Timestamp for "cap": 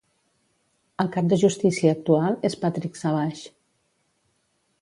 1.15-1.27